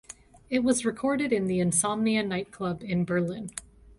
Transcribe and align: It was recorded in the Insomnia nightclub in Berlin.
It 0.49 0.63
was 0.63 0.83
recorded 0.83 1.31
in 1.31 1.45
the 1.45 1.59
Insomnia 1.59 2.23
nightclub 2.23 2.81
in 2.83 3.05
Berlin. 3.05 3.51